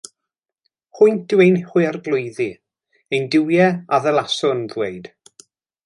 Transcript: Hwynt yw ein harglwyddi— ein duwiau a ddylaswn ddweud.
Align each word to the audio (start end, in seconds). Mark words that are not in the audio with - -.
Hwynt 0.99 1.35
yw 1.37 1.43
ein 1.45 1.59
harglwyddi— 1.73 2.49
ein 3.19 3.29
duwiau 3.37 3.71
a 3.71 4.01
ddylaswn 4.07 4.65
ddweud. 4.73 5.13